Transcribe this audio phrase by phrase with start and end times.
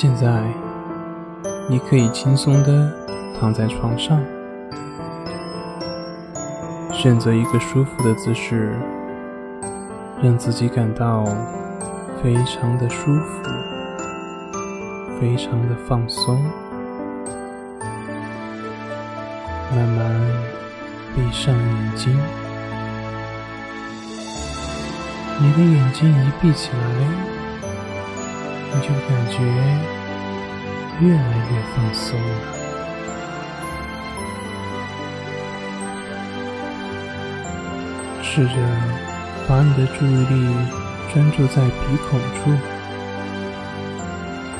[0.00, 0.40] 现在，
[1.68, 2.88] 你可以轻松的
[3.36, 4.16] 躺在床上，
[6.92, 8.78] 选择一个舒服的姿势，
[10.22, 11.24] 让自己感到
[12.22, 13.42] 非常的舒服，
[15.20, 16.40] 非常的放松。
[19.74, 20.14] 慢慢
[21.12, 22.16] 闭上眼睛，
[25.40, 27.37] 你的眼睛一闭起来，
[28.72, 29.36] 你就感觉
[31.00, 32.24] 越来越放松了。
[38.22, 38.54] 试着
[39.48, 40.34] 把你的注意力
[41.12, 42.50] 专注在鼻孔处，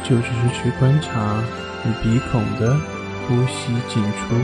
[0.02, 1.42] 就只是去观察
[1.84, 2.76] 你鼻孔的
[3.26, 4.34] 呼吸进出。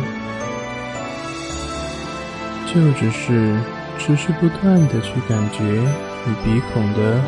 [2.66, 3.56] 就只是
[3.98, 7.20] 持续不断的去感觉你鼻孔的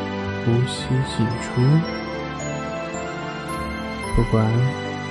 [0.44, 0.84] 呼吸
[1.16, 1.62] 进出，
[4.16, 4.50] 不管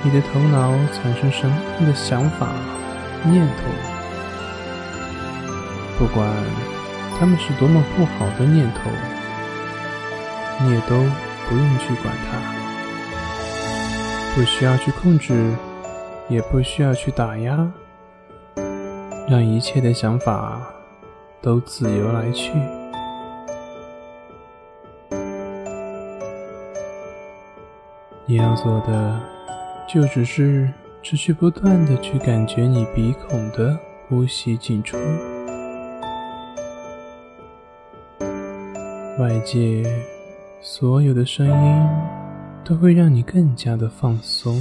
[0.02, 2.48] 你的头脑产生什么样的想法、
[3.22, 3.62] 念头，
[5.96, 6.28] 不管
[7.16, 8.90] 他们是多么不好的念头，
[10.60, 10.96] 你也都
[11.48, 12.36] 不用去管它，
[14.34, 15.54] 不需要去控制，
[16.28, 17.72] 也不需要去打压。
[19.28, 20.60] 让一切的想法
[21.40, 22.52] 都自由来去。
[28.28, 29.20] 你要做的，
[29.88, 30.68] 就只是
[31.00, 34.96] 持续不断的去感觉你鼻孔的呼吸进出。
[39.20, 39.84] 外界
[40.60, 41.88] 所有的声音
[42.64, 44.58] 都会让你更加的放松，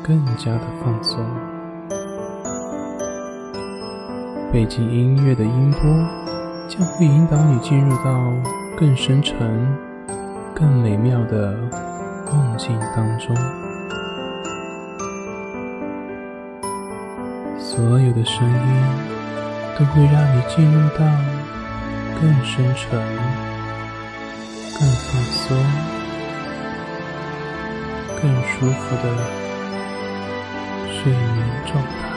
[0.00, 1.20] 更加的放松。
[4.52, 5.80] 背景音乐的音波
[6.68, 8.32] 将会引导你进入到
[8.78, 9.36] 更深沉、
[10.54, 11.58] 更美妙的
[12.34, 13.34] 梦境当中。
[17.58, 18.84] 所有的声音
[19.78, 21.04] 都会让你进入到
[22.20, 22.90] 更深沉、
[24.78, 25.56] 更放松、
[28.20, 29.04] 更舒服的
[30.92, 32.13] 睡眠状态。